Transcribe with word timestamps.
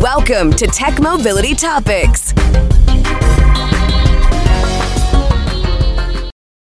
Welcome 0.00 0.52
to 0.54 0.66
Tech 0.66 0.98
Mobility 0.98 1.54
Topics. 1.54 2.32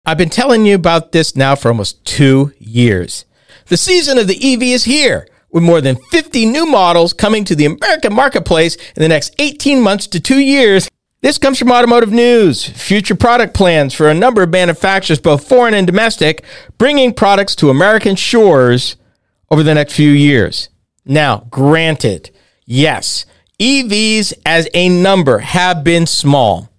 I've 0.03 0.17
been 0.17 0.31
telling 0.31 0.65
you 0.65 0.73
about 0.73 1.11
this 1.11 1.35
now 1.35 1.53
for 1.53 1.67
almost 1.67 2.03
two 2.03 2.53
years. 2.57 3.25
The 3.67 3.77
season 3.77 4.17
of 4.17 4.27
the 4.27 4.53
EV 4.53 4.63
is 4.63 4.85
here, 4.85 5.27
with 5.51 5.61
more 5.61 5.79
than 5.79 5.97
50 6.09 6.47
new 6.47 6.65
models 6.65 7.13
coming 7.13 7.43
to 7.45 7.55
the 7.55 7.65
American 7.65 8.15
marketplace 8.15 8.77
in 8.95 9.03
the 9.03 9.07
next 9.07 9.35
18 9.37 9.79
months 9.79 10.07
to 10.07 10.19
two 10.19 10.39
years. 10.39 10.89
This 11.21 11.37
comes 11.37 11.59
from 11.59 11.71
Automotive 11.71 12.11
News. 12.11 12.67
Future 12.67 13.13
product 13.13 13.53
plans 13.53 13.93
for 13.93 14.09
a 14.09 14.15
number 14.15 14.41
of 14.41 14.49
manufacturers, 14.49 15.19
both 15.19 15.47
foreign 15.47 15.75
and 15.75 15.85
domestic, 15.85 16.43
bringing 16.79 17.13
products 17.13 17.53
to 17.57 17.69
American 17.69 18.15
shores 18.15 18.95
over 19.51 19.61
the 19.61 19.75
next 19.75 19.93
few 19.93 20.09
years. 20.09 20.69
Now, 21.05 21.45
granted, 21.51 22.31
yes, 22.69 23.25
EVs 23.59 24.33
as 24.45 24.69
a 24.73 24.87
number 24.87 25.39
have 25.39 25.83
been 25.83 26.05
small 26.05 26.69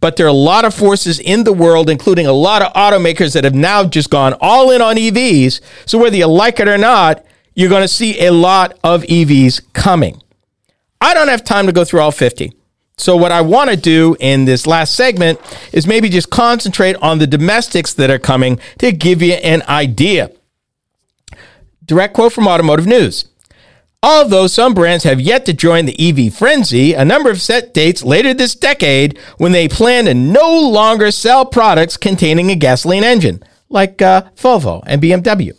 but 0.00 0.16
there 0.16 0.26
are 0.26 0.30
a 0.30 0.32
lot 0.32 0.64
of 0.64 0.74
forces 0.74 1.20
in 1.20 1.44
the 1.44 1.52
world, 1.52 1.90
including 1.90 2.26
a 2.26 2.32
lot 2.32 2.62
of 2.62 2.72
automakers 2.72 3.34
that 3.34 3.44
have 3.44 3.54
now 3.54 3.84
just 3.84 4.10
gone 4.10 4.34
all 4.40 4.70
in 4.70 4.80
on 4.80 4.96
EVs. 4.96 5.60
So 5.84 5.98
whether 5.98 6.16
you 6.16 6.26
like 6.26 6.58
it 6.58 6.68
or 6.68 6.78
not, 6.78 7.24
you're 7.54 7.68
going 7.68 7.82
to 7.82 7.88
see 7.88 8.26
a 8.26 8.32
lot 8.32 8.78
of 8.82 9.02
EVs 9.02 9.60
coming. 9.74 10.22
I 11.00 11.12
don't 11.14 11.28
have 11.28 11.44
time 11.44 11.66
to 11.66 11.72
go 11.72 11.84
through 11.84 12.00
all 12.00 12.12
50. 12.12 12.52
So 12.96 13.16
what 13.16 13.32
I 13.32 13.40
want 13.40 13.70
to 13.70 13.76
do 13.76 14.16
in 14.20 14.44
this 14.44 14.66
last 14.66 14.94
segment 14.94 15.40
is 15.72 15.86
maybe 15.86 16.08
just 16.08 16.30
concentrate 16.30 16.96
on 16.96 17.18
the 17.18 17.26
domestics 17.26 17.94
that 17.94 18.10
are 18.10 18.18
coming 18.18 18.58
to 18.78 18.92
give 18.92 19.22
you 19.22 19.34
an 19.34 19.62
idea. 19.68 20.30
Direct 21.84 22.14
quote 22.14 22.32
from 22.32 22.46
Automotive 22.46 22.86
News. 22.86 23.29
Although 24.02 24.46
some 24.46 24.72
brands 24.72 25.04
have 25.04 25.20
yet 25.20 25.44
to 25.44 25.52
join 25.52 25.84
the 25.84 25.96
EV 25.98 26.32
frenzy, 26.32 26.94
a 26.94 27.04
number 27.04 27.28
have 27.28 27.42
set 27.42 27.74
dates 27.74 28.02
later 28.02 28.32
this 28.32 28.54
decade 28.54 29.18
when 29.36 29.52
they 29.52 29.68
plan 29.68 30.06
to 30.06 30.14
no 30.14 30.58
longer 30.58 31.10
sell 31.10 31.44
products 31.44 31.98
containing 31.98 32.50
a 32.50 32.54
gasoline 32.54 33.04
engine, 33.04 33.42
like 33.68 34.00
uh, 34.00 34.22
Volvo 34.36 34.82
and 34.86 35.02
BMW. 35.02 35.52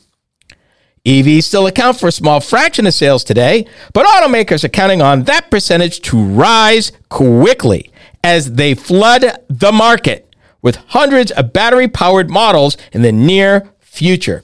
EVs 1.05 1.43
still 1.43 1.67
account 1.67 1.99
for 1.99 2.07
a 2.07 2.11
small 2.11 2.39
fraction 2.39 2.87
of 2.87 2.95
sales 2.95 3.23
today, 3.23 3.67
but 3.93 4.07
automakers 4.07 4.63
are 4.63 4.69
counting 4.69 5.03
on 5.03 5.23
that 5.23 5.51
percentage 5.51 6.01
to 6.01 6.19
rise 6.19 6.91
quickly 7.09 7.91
as 8.23 8.53
they 8.53 8.73
flood 8.73 9.23
the 9.49 9.71
market 9.71 10.33
with 10.63 10.77
hundreds 10.87 11.31
of 11.31 11.53
battery 11.53 11.87
powered 11.87 12.29
models 12.29 12.75
in 12.91 13.03
the 13.03 13.11
near 13.11 13.69
future. 13.79 14.43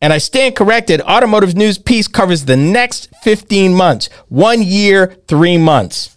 And 0.00 0.12
I 0.12 0.18
stand 0.18 0.56
corrected. 0.56 1.00
Automotive 1.02 1.54
News 1.54 1.78
piece 1.78 2.08
covers 2.08 2.44
the 2.44 2.56
next 2.56 3.08
15 3.22 3.74
months, 3.74 4.08
one 4.28 4.62
year, 4.62 5.16
three 5.28 5.56
months. 5.56 6.16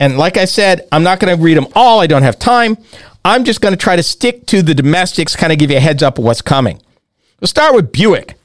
And 0.00 0.16
like 0.16 0.36
I 0.36 0.44
said, 0.44 0.86
I'm 0.92 1.02
not 1.02 1.20
going 1.20 1.36
to 1.36 1.42
read 1.42 1.56
them 1.56 1.66
all. 1.74 2.00
I 2.00 2.06
don't 2.06 2.22
have 2.22 2.38
time. 2.38 2.78
I'm 3.24 3.44
just 3.44 3.60
going 3.60 3.72
to 3.72 3.78
try 3.78 3.96
to 3.96 4.02
stick 4.02 4.46
to 4.46 4.62
the 4.62 4.74
domestics, 4.74 5.36
kind 5.36 5.52
of 5.52 5.58
give 5.58 5.70
you 5.70 5.76
a 5.76 5.80
heads 5.80 6.02
up 6.02 6.18
of 6.18 6.24
what's 6.24 6.40
coming. 6.40 6.80
We'll 7.40 7.48
start 7.48 7.74
with 7.74 7.92
Buick. 7.92 8.36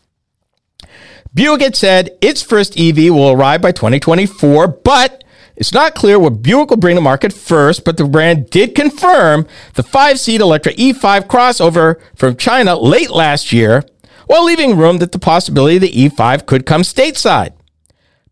Buick 1.33 1.61
had 1.61 1.75
said 1.75 2.11
its 2.21 2.41
first 2.41 2.79
EV 2.79 3.11
will 3.11 3.31
arrive 3.31 3.61
by 3.61 3.71
2024, 3.71 4.67
but 4.67 5.22
it's 5.63 5.71
not 5.71 5.95
clear 5.95 6.19
what 6.19 6.41
Buick 6.41 6.71
will 6.71 6.75
bring 6.75 6.97
to 6.97 7.01
market 7.01 7.31
first, 7.31 7.85
but 7.85 7.95
the 7.95 8.03
brand 8.03 8.49
did 8.49 8.75
confirm 8.75 9.47
the 9.75 9.81
five 9.81 10.19
seat 10.19 10.41
Electra 10.41 10.73
E5 10.73 11.27
crossover 11.27 12.01
from 12.15 12.35
China 12.35 12.75
late 12.75 13.09
last 13.09 13.53
year 13.53 13.81
while 14.27 14.43
leaving 14.43 14.75
room 14.75 14.97
that 14.97 15.13
the 15.13 15.19
possibility 15.19 15.77
the 15.77 16.09
E5 16.09 16.45
could 16.47 16.65
come 16.65 16.81
stateside. 16.81 17.53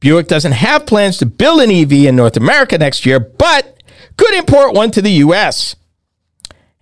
Buick 0.01 0.27
doesn't 0.27 0.51
have 0.51 0.85
plans 0.85 1.17
to 1.19 1.25
build 1.25 1.61
an 1.61 1.71
EV 1.71 1.93
in 1.93 2.17
North 2.17 2.35
America 2.35 2.77
next 2.77 3.05
year, 3.05 3.21
but 3.21 3.81
could 4.17 4.33
import 4.33 4.73
one 4.73 4.91
to 4.91 5.01
the 5.01 5.11
US. 5.23 5.77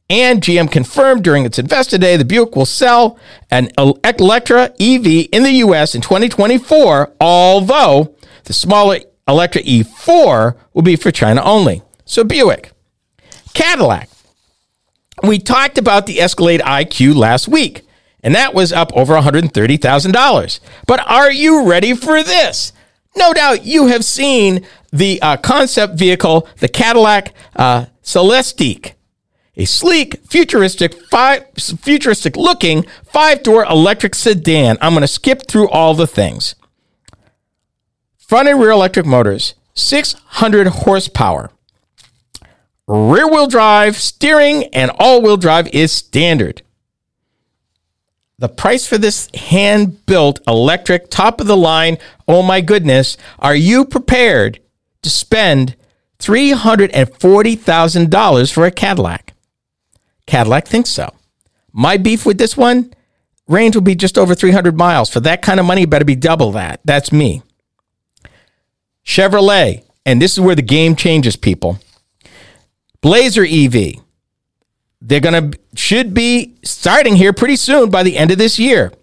And 0.09 0.41
GM 0.41 0.71
confirmed 0.71 1.23
during 1.23 1.45
its 1.45 1.59
Investor 1.59 1.99
Day 1.99 2.17
the 2.17 2.25
Buick 2.25 2.55
will 2.55 2.65
sell 2.65 3.19
an 3.51 3.69
Electra 3.77 4.73
EV 4.79 5.27
in 5.31 5.43
the 5.43 5.61
US 5.67 5.93
in 5.93 6.01
2024, 6.01 7.13
although 7.21 8.15
the 8.45 8.53
smaller 8.53 8.97
Electra 9.29 9.61
E4 9.61 10.57
will 10.73 10.81
be 10.81 10.95
for 10.95 11.11
China 11.11 11.41
only. 11.43 11.81
So 12.05 12.23
Buick. 12.23 12.71
Cadillac. 13.53 14.09
We 15.23 15.39
talked 15.39 15.77
about 15.77 16.05
the 16.05 16.21
Escalade 16.21 16.61
IQ 16.61 17.15
last 17.15 17.47
week 17.47 17.85
and 18.21 18.35
that 18.35 18.53
was 18.53 18.73
up 18.73 18.91
over 18.95 19.13
$130,000. 19.15 20.59
But 20.85 21.09
are 21.09 21.31
you 21.31 21.69
ready 21.69 21.93
for 21.93 22.23
this? 22.23 22.73
No 23.15 23.33
doubt 23.33 23.65
you 23.65 23.87
have 23.87 24.05
seen 24.05 24.65
the 24.91 25.21
uh, 25.21 25.37
concept 25.37 25.97
vehicle, 25.97 26.47
the 26.59 26.67
Cadillac 26.67 27.33
uh, 27.55 27.85
Celestiq, 28.03 28.93
a 29.55 29.65
sleek, 29.65 30.21
futuristic, 30.25 30.93
five, 31.07 31.45
futuristic 31.57 32.37
looking 32.37 32.85
five 33.03 33.43
door 33.43 33.65
electric 33.65 34.15
sedan. 34.15 34.77
I'm 34.81 34.93
going 34.93 35.01
to 35.01 35.07
skip 35.07 35.47
through 35.47 35.69
all 35.69 35.93
the 35.93 36.07
things. 36.07 36.55
Front 38.29 38.47
and 38.47 38.59
rear 38.59 38.69
electric 38.69 39.07
motors, 39.07 39.55
600 39.73 40.67
horsepower. 40.67 41.49
Rear 42.85 43.27
wheel 43.27 43.47
drive, 43.47 43.97
steering, 43.97 44.65
and 44.65 44.91
all 44.99 45.23
wheel 45.23 45.35
drive 45.35 45.67
is 45.69 45.91
standard. 45.91 46.61
The 48.37 48.47
price 48.47 48.85
for 48.85 48.99
this 48.99 49.29
hand 49.33 50.05
built 50.05 50.41
electric, 50.47 51.09
top 51.09 51.41
of 51.41 51.47
the 51.47 51.57
line, 51.57 51.97
oh 52.27 52.43
my 52.43 52.61
goodness, 52.61 53.17
are 53.39 53.55
you 53.55 53.83
prepared 53.83 54.59
to 55.01 55.09
spend 55.09 55.75
$340,000 56.19 58.53
for 58.53 58.63
a 58.63 58.71
Cadillac? 58.71 59.33
Cadillac 60.27 60.67
thinks 60.67 60.91
so. 60.91 61.15
My 61.73 61.97
beef 61.97 62.27
with 62.27 62.37
this 62.37 62.55
one 62.55 62.93
range 63.47 63.75
will 63.75 63.81
be 63.81 63.95
just 63.95 64.19
over 64.19 64.35
300 64.35 64.77
miles. 64.77 65.09
For 65.09 65.19
that 65.21 65.41
kind 65.41 65.59
of 65.59 65.65
money, 65.65 65.87
better 65.87 66.05
be 66.05 66.13
double 66.13 66.51
that. 66.51 66.79
That's 66.85 67.11
me. 67.11 67.41
Chevrolet, 69.09 69.81
and 70.05 70.21
this 70.21 70.33
is 70.33 70.39
where 70.39 70.53
the 70.53 70.61
game 70.61 70.95
changes, 70.95 71.35
people. 71.35 71.79
Blazer 73.01 73.43
EV. 73.43 73.95
They're 75.01 75.19
going 75.19 75.51
to 75.51 75.59
should 75.73 76.13
be 76.13 76.57
starting 76.63 77.15
here 77.15 77.33
pretty 77.33 77.55
soon 77.55 77.89
by 77.89 78.03
the 78.03 78.17
end 78.17 78.29
of 78.29 78.37
this 78.37 78.59
year. 78.59 78.93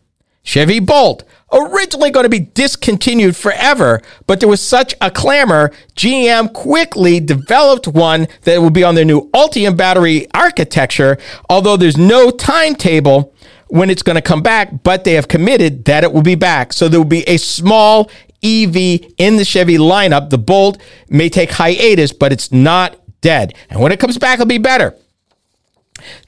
Chevy 0.44 0.78
Bolt, 0.78 1.24
originally 1.52 2.12
going 2.12 2.22
to 2.22 2.30
be 2.30 2.38
discontinued 2.38 3.34
forever, 3.34 4.00
but 4.28 4.38
there 4.38 4.48
was 4.48 4.62
such 4.62 4.94
a 5.00 5.10
clamor, 5.10 5.72
GM 5.96 6.52
quickly 6.52 7.18
developed 7.18 7.88
one 7.88 8.28
that 8.42 8.62
will 8.62 8.70
be 8.70 8.84
on 8.84 8.94
their 8.94 9.04
new 9.04 9.28
Ultium 9.30 9.76
battery 9.76 10.28
architecture, 10.32 11.18
although 11.50 11.76
there's 11.76 11.96
no 11.96 12.30
timetable 12.30 13.34
when 13.68 13.90
it's 13.90 14.02
going 14.02 14.16
to 14.16 14.22
come 14.22 14.42
back, 14.42 14.84
but 14.84 15.04
they 15.04 15.14
have 15.14 15.28
committed 15.28 15.84
that 15.86 16.04
it 16.04 16.12
will 16.12 16.22
be 16.22 16.34
back. 16.34 16.72
So 16.72 16.88
there 16.88 17.00
will 17.00 17.04
be 17.04 17.28
a 17.28 17.36
small 17.36 18.10
EV 18.42 19.12
in 19.18 19.36
the 19.36 19.44
Chevy 19.44 19.78
lineup. 19.78 20.30
The 20.30 20.38
Bolt 20.38 20.80
may 21.08 21.28
take 21.28 21.50
hiatus, 21.52 22.12
but 22.12 22.32
it's 22.32 22.52
not 22.52 22.96
dead. 23.20 23.54
And 23.70 23.80
when 23.80 23.92
it 23.92 24.00
comes 24.00 24.18
back, 24.18 24.34
it'll 24.34 24.46
be 24.46 24.58
better. 24.58 24.94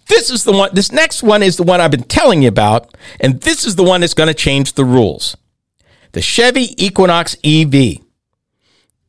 This 0.07 0.31
is 0.31 0.45
the 0.45 0.53
one, 0.53 0.71
this 0.73 0.91
next 0.91 1.23
one 1.23 1.43
is 1.43 1.57
the 1.57 1.63
one 1.63 1.81
I've 1.81 1.91
been 1.91 2.03
telling 2.03 2.43
you 2.43 2.49
about, 2.49 2.97
and 3.21 3.41
this 3.43 3.67
is 3.67 3.77
the 3.77 3.85
one 3.85 4.01
that's 4.01 4.15
going 4.15 4.29
to 4.29 4.35
change 4.35 4.73
the 4.73 4.85
rules. 4.85 5.37
The 6.13 6.23
Chevy 6.23 6.75
Equinox 6.83 7.35
EV. 7.45 7.99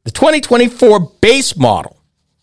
The 0.04 0.12
2024 0.12 1.00
base 1.22 1.56
model 1.56 1.98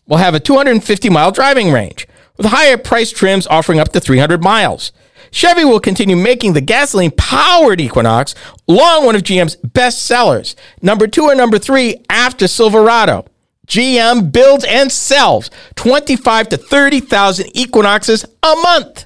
will 0.07 0.17
have 0.17 0.33
a 0.33 0.39
250 0.39 1.09
mile 1.09 1.31
driving 1.31 1.71
range 1.71 2.07
with 2.37 2.47
higher 2.47 2.77
price 2.77 3.11
trims 3.11 3.45
offering 3.47 3.79
up 3.79 3.91
to 3.93 3.99
300 3.99 4.41
miles. 4.41 4.91
Chevy 5.31 5.65
will 5.65 5.79
continue 5.79 6.15
making 6.15 6.53
the 6.53 6.61
gasoline 6.61 7.11
powered 7.11 7.81
Equinox 7.81 8.35
long 8.67 9.05
one 9.05 9.15
of 9.15 9.23
GM's 9.23 9.55
best 9.55 10.05
sellers, 10.05 10.55
number 10.81 11.07
two 11.07 11.23
or 11.23 11.35
number 11.35 11.59
three 11.59 12.03
after 12.09 12.47
Silverado. 12.47 13.25
GM 13.67 14.31
builds 14.31 14.63
and 14.63 14.91
sells 14.91 15.49
25 15.75 16.49
to 16.49 16.57
30,000 16.57 17.55
Equinoxes 17.55 18.23
a 18.23 18.55
month. 18.63 19.05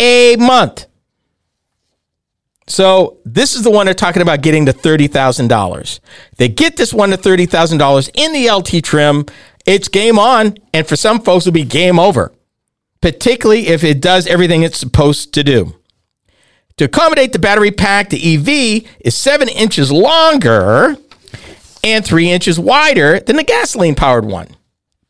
A 0.00 0.36
month. 0.36 0.86
So 2.66 3.18
this 3.24 3.54
is 3.56 3.62
the 3.62 3.70
one 3.70 3.86
they're 3.86 3.94
talking 3.94 4.22
about 4.22 4.42
getting 4.42 4.66
to 4.66 4.72
$30,000. 4.72 6.00
They 6.36 6.48
get 6.48 6.76
this 6.76 6.94
one 6.94 7.10
to 7.10 7.16
$30,000 7.16 8.10
in 8.14 8.32
the 8.32 8.50
LT 8.50 8.84
trim. 8.84 9.26
It's 9.66 9.88
game 9.88 10.18
on. 10.18 10.56
And 10.72 10.86
for 10.86 10.96
some 10.96 11.20
folks, 11.20 11.46
it'll 11.46 11.54
be 11.54 11.64
game 11.64 11.98
over, 11.98 12.32
particularly 13.00 13.68
if 13.68 13.82
it 13.84 14.00
does 14.00 14.26
everything 14.26 14.62
it's 14.62 14.78
supposed 14.78 15.32
to 15.34 15.42
do. 15.42 15.74
To 16.76 16.84
accommodate 16.84 17.32
the 17.32 17.38
battery 17.38 17.70
pack, 17.70 18.08
the 18.08 18.36
EV 18.36 18.90
is 19.00 19.14
seven 19.14 19.48
inches 19.48 19.92
longer 19.92 20.96
and 21.84 22.04
three 22.04 22.30
inches 22.30 22.58
wider 22.58 23.20
than 23.20 23.36
the 23.36 23.44
gasoline 23.44 23.94
powered 23.94 24.24
one. 24.24 24.48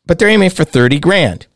But 0.05 0.19
they're 0.19 0.29
aiming 0.29 0.49
for 0.49 0.63
30 0.65 0.99
grand. 0.99 1.47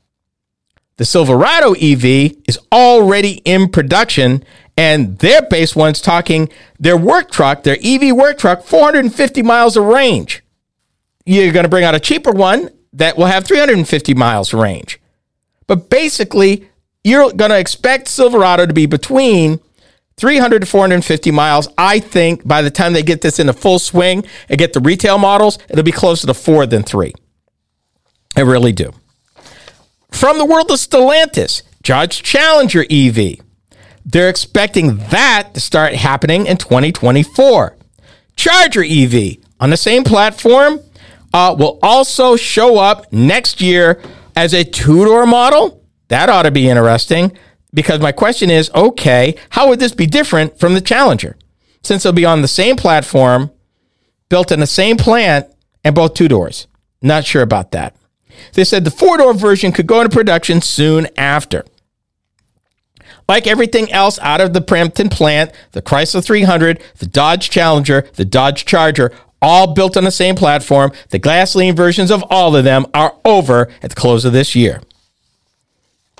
The 0.97 1.05
Silverado 1.05 1.73
EV 1.73 2.37
is 2.47 2.57
already 2.71 3.41
in 3.43 3.67
production, 3.69 4.45
and 4.77 5.19
their 5.19 5.41
base 5.41 5.75
one's 5.75 5.99
talking 5.99 6.49
their 6.79 6.95
work 6.95 7.31
truck, 7.31 7.63
their 7.63 7.77
EV 7.83 8.15
work 8.15 8.37
truck, 8.37 8.63
450 8.63 9.43
miles 9.43 9.75
of 9.75 9.83
range. 9.83 10.43
you're 11.25 11.51
going 11.51 11.63
to 11.65 11.69
bring 11.69 11.83
out 11.83 11.95
a 11.95 11.99
cheaper 11.99 12.31
one 12.31 12.69
that 12.93 13.17
will 13.17 13.25
have 13.25 13.45
350 13.45 14.13
miles 14.13 14.53
range. 14.53 15.01
But 15.67 15.89
basically, 15.89 16.69
you're 17.03 17.31
going 17.31 17.51
to 17.51 17.59
expect 17.59 18.07
Silverado 18.07 18.65
to 18.65 18.73
be 18.73 18.85
between 18.85 19.59
300 20.17 20.59
to 20.61 20.65
450 20.65 21.31
miles. 21.31 21.67
I 21.77 21.99
think 21.99 22.47
by 22.47 22.61
the 22.61 22.71
time 22.71 22.93
they 22.93 23.03
get 23.03 23.21
this 23.21 23.39
in 23.39 23.49
a 23.49 23.53
full 23.53 23.79
swing 23.79 24.25
and 24.49 24.57
get 24.57 24.73
the 24.73 24.79
retail 24.79 25.17
models, 25.17 25.59
it'll 25.69 25.83
be 25.83 25.91
closer 25.91 26.27
to 26.27 26.33
four 26.33 26.65
than 26.65 26.83
three. 26.83 27.13
I 28.35 28.41
really 28.41 28.71
do. 28.71 28.91
From 30.11 30.37
the 30.37 30.45
world 30.45 30.71
of 30.71 30.77
Stellantis, 30.77 31.61
Dodge 31.81 32.23
Challenger 32.23 32.85
EV. 32.89 33.39
They're 34.05 34.29
expecting 34.29 34.97
that 35.09 35.49
to 35.53 35.59
start 35.59 35.93
happening 35.93 36.45
in 36.45 36.57
2024. 36.57 37.75
Charger 38.35 38.83
EV 38.83 39.37
on 39.59 39.69
the 39.69 39.77
same 39.77 40.03
platform 40.03 40.79
uh, 41.33 41.55
will 41.57 41.79
also 41.81 42.35
show 42.35 42.77
up 42.77 43.11
next 43.11 43.61
year 43.61 44.01
as 44.35 44.53
a 44.53 44.63
two 44.63 45.05
door 45.05 45.25
model. 45.25 45.83
That 46.09 46.29
ought 46.29 46.43
to 46.43 46.51
be 46.51 46.69
interesting 46.69 47.35
because 47.73 47.99
my 47.99 48.11
question 48.11 48.49
is 48.49 48.69
okay, 48.73 49.35
how 49.49 49.69
would 49.69 49.79
this 49.79 49.93
be 49.93 50.05
different 50.05 50.59
from 50.59 50.73
the 50.73 50.81
Challenger? 50.81 51.37
Since 51.83 52.05
it'll 52.05 52.15
be 52.15 52.25
on 52.25 52.41
the 52.41 52.47
same 52.47 52.75
platform, 52.75 53.51
built 54.29 54.51
in 54.51 54.59
the 54.59 54.67
same 54.67 54.97
plant, 54.97 55.47
and 55.83 55.93
both 55.93 56.13
two 56.15 56.27
doors. 56.27 56.67
Not 57.01 57.25
sure 57.25 57.43
about 57.43 57.71
that. 57.71 57.95
They 58.53 58.63
said 58.63 58.83
the 58.83 58.91
four 58.91 59.17
door 59.17 59.33
version 59.33 59.71
could 59.71 59.87
go 59.87 60.01
into 60.01 60.15
production 60.15 60.61
soon 60.61 61.07
after. 61.17 61.63
Like 63.27 63.47
everything 63.47 63.91
else 63.91 64.19
out 64.19 64.41
of 64.41 64.53
the 64.53 64.61
Brampton 64.61 65.09
plant, 65.09 65.51
the 65.71 65.81
Chrysler 65.81 66.23
300, 66.23 66.81
the 66.99 67.07
Dodge 67.07 67.49
Challenger, 67.49 68.07
the 68.15 68.25
Dodge 68.25 68.65
Charger, 68.65 69.11
all 69.41 69.73
built 69.73 69.97
on 69.97 70.03
the 70.03 70.11
same 70.11 70.35
platform. 70.35 70.91
The 71.09 71.19
gasoline 71.19 71.75
versions 71.75 72.11
of 72.11 72.23
all 72.29 72.55
of 72.55 72.63
them 72.63 72.85
are 72.93 73.15
over 73.23 73.69
at 73.81 73.89
the 73.89 73.95
close 73.95 74.25
of 74.25 74.33
this 74.33 74.55
year. 74.55 74.81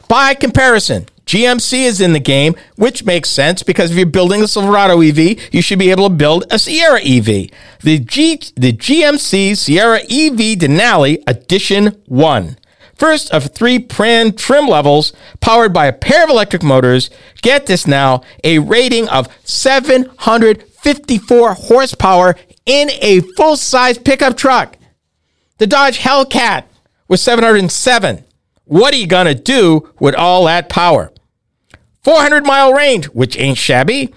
By 0.08 0.36
comparison, 0.36 1.08
GMC 1.26 1.86
is 1.86 2.02
in 2.02 2.14
the 2.14 2.20
game, 2.20 2.56
which 2.76 3.04
makes 3.04 3.30
sense 3.30 3.64
because 3.64 3.92
if 3.92 3.98
you're 3.98 4.06
building 4.06 4.44
a 4.44 4.48
Silverado 4.48 5.02
EV, 5.02 5.40
you 5.52 5.62
should 5.62 5.80
be 5.80 5.90
able 5.90 6.08
to 6.08 6.16
build 6.16 6.46
a 6.52 6.60
Sierra 6.60 7.02
EV. 7.02 7.50
The, 7.82 8.00
G, 8.00 8.40
the 8.56 8.72
GMC 8.72 9.58
Sierra 9.58 10.00
EV 10.02 10.60
Denali 10.60 11.24
Edition 11.26 12.00
1. 12.06 12.58
First 12.96 13.32
of 13.32 13.48
three 13.48 13.80
brand 13.80 14.38
trim 14.38 14.68
levels 14.68 15.12
powered 15.42 15.74
by 15.74 15.88
a 15.88 15.94
pair 15.94 16.24
of 16.24 16.30
electric 16.30 16.64
motors. 16.64 17.10
Get 17.42 17.66
this 17.66 17.86
now, 17.86 18.22
a 18.44 18.60
rating 18.60 19.10
of 19.10 19.28
754 20.86 21.54
horsepower 21.56 22.36
in 22.68 22.92
a 23.02 23.22
full 23.36 23.58
size 23.58 23.98
pickup 23.98 24.38
truck. 24.38 24.78
The 25.58 25.66
Dodge 25.66 25.98
Hellcat 25.98 26.66
was 27.08 27.24
707. 27.24 28.24
What 28.66 28.94
are 28.94 28.98
you 28.98 29.08
going 29.08 29.26
to 29.26 29.34
do 29.34 29.90
with 30.00 30.14
all 30.14 30.46
that 30.46 30.70
power? 30.70 31.12
400 32.04 32.46
mile 32.46 32.72
range, 32.72 33.06
which 33.06 33.36
ain't 33.40 33.58
shabby. 33.58 34.14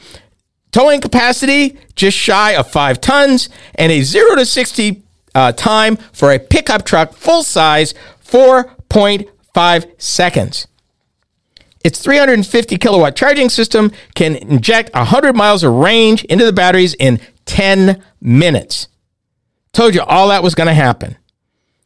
Towing 0.70 1.00
capacity 1.00 1.79
just 1.94 2.19
shy 2.19 2.55
of 2.55 2.70
five 2.70 3.00
tons, 3.00 3.49
and 3.75 3.91
a 3.91 4.03
0 4.03 4.37
to 4.37 4.44
60 4.44 5.03
uh, 5.35 5.53
time 5.53 5.97
for 6.12 6.32
a 6.32 6.38
pickup 6.38 6.85
truck 6.85 7.15
full 7.15 7.43
size 7.43 7.94
4.5 8.23 9.91
seconds. 9.97 10.69
Its 11.84 12.02
350 12.02 12.76
kilowatt 12.78 13.14
charging 13.14 13.48
system 13.48 13.92
can 14.14 14.36
inject 14.36 14.92
100 14.94 15.36
miles 15.36 15.62
of 15.62 15.72
range 15.72 16.25
into 16.25 16.44
the 16.44 16.52
batteries 16.52 16.94
in 16.94 17.20
10 17.46 18.02
minutes. 18.20 18.88
Told 19.72 19.94
you 19.94 20.02
all 20.02 20.28
that 20.28 20.42
was 20.42 20.54
going 20.54 20.66
to 20.66 20.75
happen. 20.75 21.16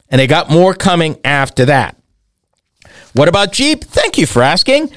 And 0.09 0.19
they 0.19 0.27
got 0.27 0.49
more 0.49 0.73
coming 0.73 1.17
after 1.23 1.65
that. 1.65 1.95
What 3.13 3.27
about 3.27 3.51
Jeep? 3.51 3.83
Thank 3.83 4.17
you 4.17 4.25
for 4.25 4.41
asking. 4.41 4.89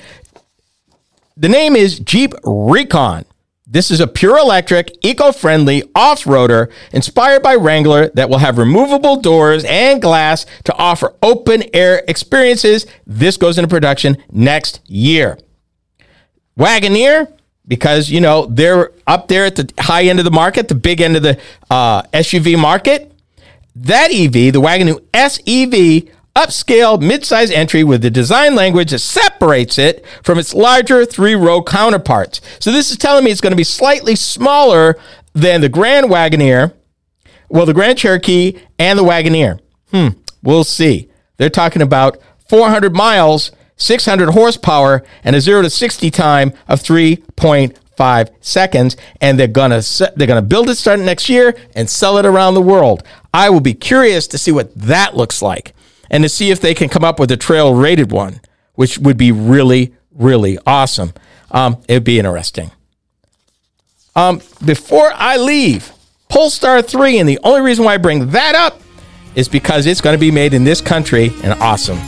The 1.37 1.49
name 1.49 1.77
is 1.77 1.99
Jeep 1.99 2.33
Recon. 2.45 3.27
This 3.69 3.91
is 3.91 3.99
a 3.99 4.07
pure 4.07 4.39
electric, 4.39 4.97
eco 5.05 5.33
friendly 5.33 5.83
off 5.93 6.23
roader 6.23 6.71
inspired 6.93 7.43
by 7.43 7.57
Wrangler 7.57 8.11
that 8.11 8.31
will 8.31 8.39
have 8.39 8.59
removable 8.59 9.17
doors 9.17 9.65
and 9.65 10.01
glass 10.01 10.47
to 10.65 10.75
offer 10.77 11.15
open 11.21 11.65
air 11.75 12.05
experiences. 12.07 12.87
This 13.05 13.37
goes 13.37 13.59
into 13.59 13.67
production 13.67 14.19
next 14.31 14.89
year. 14.89 15.37
Wagoneer, 16.57 17.33
because, 17.67 18.09
you 18.09 18.21
know, 18.21 18.47
they're 18.47 18.93
up 19.05 19.27
there 19.27 19.47
at 19.47 19.57
the 19.57 19.69
high 19.81 20.05
end 20.05 20.21
of 20.21 20.25
the 20.25 20.31
market, 20.31 20.69
the 20.69 20.77
big 20.77 21.01
end 21.01 21.17
of 21.17 21.25
the 21.25 21.37
uh, 21.69 22.03
SUV 22.15 22.57
market. 22.57 23.13
That 23.75 24.13
EV, 24.13 24.53
the 24.53 24.61
Wagoneer 24.61 25.03
SEV, 25.13 26.15
upscale 26.37 27.01
midsize 27.01 27.51
entry 27.51 27.83
with 27.83 28.03
the 28.03 28.11
design 28.11 28.55
language 28.55 28.91
that 28.91 28.99
separates 28.99 29.79
it 29.79 30.05
from 30.23 30.39
its 30.39 30.53
larger 30.53 31.07
three 31.07 31.35
row 31.35 31.63
counterparts. 31.63 32.43
So 32.61 32.71
this 32.71 32.91
is 32.91 32.99
telling 32.99 33.25
me 33.25 33.31
it's 33.31 33.41
going 33.41 33.53
to 33.53 33.57
be 33.57 33.65
slightly 33.65 34.15
smaller 34.15 34.99
than 35.33 35.63
the 35.63 35.69
Grand 35.69 36.07
Wagoneer, 36.07 36.75
well, 37.49 37.67
the 37.67 37.75
Grand 37.75 37.99
Cherokee 37.99 38.59
and 38.79 38.99
the 38.99 39.05
Wagoneer. 39.05 39.61
Hmm, 39.91 40.09
we'll 40.43 40.65
see. 40.65 41.09
They're 41.39 41.51
talking 41.51 41.83
about 41.83 42.19
400 42.49 42.95
miles, 42.95 43.53
600 43.77 44.31
horsepower, 44.31 45.05
and 45.25 45.35
a 45.35 45.41
0 45.41 45.63
to 45.63 45.71
60 45.71 46.11
time 46.11 46.53
of 46.69 46.83
3.5 46.83 48.31
seconds 48.41 48.97
and 49.21 49.39
they're 49.39 49.47
going 49.47 49.71
to 49.71 50.13
they're 50.17 50.27
going 50.27 50.43
to 50.43 50.47
build 50.47 50.69
it 50.69 50.77
starting 50.77 51.07
next 51.07 51.29
year 51.29 51.57
and 51.75 51.89
sell 51.89 52.19
it 52.19 52.27
around 52.27 52.55
the 52.55 52.63
world. 52.63 53.03
I 53.33 53.49
will 53.49 53.61
be 53.61 53.75
curious 53.75 54.27
to 54.29 54.39
see 54.39 54.53
what 54.53 54.75
that 54.75 55.17
looks 55.17 55.41
like 55.41 55.73
and 56.11 56.23
to 56.23 56.29
see 56.29 56.51
if 56.51 56.61
they 56.61 56.75
can 56.75 56.89
come 56.89 57.05
up 57.05 57.19
with 57.19 57.31
a 57.31 57.37
trail 57.37 57.75
rated 57.75 58.13
one, 58.13 58.41
which 58.75 58.99
would 58.99 59.17
be 59.17 59.33
really, 59.33 59.95
really 60.13 60.59
awesome. 60.67 61.13
Um, 61.51 61.83
it 61.89 61.95
would 61.95 62.05
be 62.05 62.19
interesting. 62.19 62.71
Um, 64.15 64.41
before 64.65 65.13
I 65.15 65.37
leave, 65.37 65.93
Polestar 66.29 66.83
3, 66.83 67.19
and 67.19 67.29
the 67.29 67.39
only 67.45 67.61
reason 67.61 67.85
why 67.85 67.95
I 67.95 67.99
bring 67.99 68.31
that 68.31 68.55
up 68.55 68.81
is 69.35 69.49
because 69.49 69.87
it's 69.87 70.01
going 70.01 70.15
to 70.15 70.21
be 70.21 70.31
made 70.31 70.55
in 70.55 70.65
this 70.65 70.81
country 70.81 71.31
and 71.43 71.53
awesome. 71.61 71.99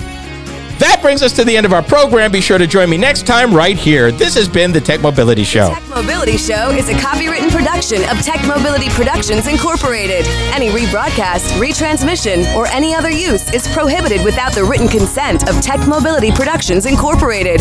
That 0.78 1.00
brings 1.02 1.22
us 1.22 1.32
to 1.34 1.44
the 1.44 1.56
end 1.56 1.66
of 1.66 1.72
our 1.72 1.82
program. 1.82 2.30
Be 2.30 2.40
sure 2.40 2.56
to 2.56 2.66
join 2.66 2.88
me 2.88 2.96
next 2.96 3.26
time 3.26 3.52
right 3.52 3.76
here. 3.76 4.12
This 4.12 4.34
has 4.34 4.48
been 4.48 4.70
the 4.70 4.80
Tech 4.80 5.00
Mobility 5.00 5.42
Show. 5.42 5.70
The 5.70 5.74
Tech 5.74 5.88
Mobility 5.88 6.36
Show 6.36 6.70
is 6.70 6.88
a 6.88 6.94
copywritten 6.94 7.50
production 7.50 8.02
of 8.08 8.22
Tech 8.22 8.46
Mobility 8.46 8.88
Productions 8.90 9.48
Incorporated. 9.48 10.24
Any 10.52 10.68
rebroadcast, 10.70 11.58
retransmission, 11.58 12.54
or 12.54 12.68
any 12.68 12.94
other 12.94 13.10
use 13.10 13.52
is 13.52 13.66
prohibited 13.68 14.24
without 14.24 14.52
the 14.52 14.64
written 14.64 14.86
consent 14.86 15.48
of 15.48 15.60
Tech 15.60 15.86
Mobility 15.88 16.30
Productions 16.30 16.86
Incorporated. 16.86 17.60